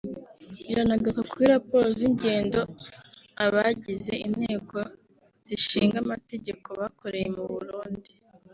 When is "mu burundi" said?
7.37-8.09